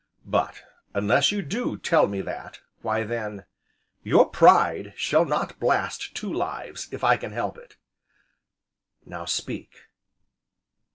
[0.25, 0.63] But,
[0.95, 3.45] unless you do tell me that, why then
[4.01, 7.75] your Pride shall not blast two lives, if I can help it.
[9.05, 9.75] Now speak!"